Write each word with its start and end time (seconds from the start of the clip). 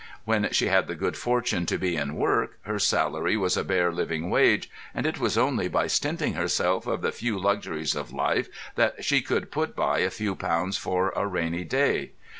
When 0.25 0.51
she 0.51 0.65
had 0.65 0.87
the 0.87 0.95
good 0.95 1.15
fortune 1.15 1.67
to 1.67 1.77
be 1.77 1.95
in 1.95 2.15
work, 2.15 2.57
her 2.63 2.79
salary 2.79 3.37
was 3.37 3.55
a 3.55 3.63
bare 3.63 3.91
living 3.91 4.31
wage, 4.31 4.67
and 4.95 5.05
it 5.05 5.19
was 5.19 5.37
only 5.37 5.67
by 5.67 5.85
stinting 5.85 6.33
herself 6.33 6.87
of 6.87 7.03
the 7.03 7.11
few 7.11 7.37
luxuries 7.37 7.93
of 7.93 8.11
life 8.11 8.47
that 8.73 9.05
she 9.05 9.21
could 9.21 9.51
put 9.51 9.75
by 9.75 9.99
a 9.99 10.09
few 10.09 10.33
pounds 10.35 10.75
for 10.75 11.13
a 11.15 11.27
rainy 11.27 11.65
day. 11.65 12.13